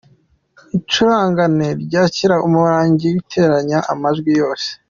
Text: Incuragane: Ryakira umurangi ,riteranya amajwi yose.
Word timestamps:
Incuragane: 0.75 1.67
Ryakira 1.83 2.35
umurangi 2.47 3.05
,riteranya 3.15 3.79
amajwi 3.93 4.31
yose. 4.41 4.67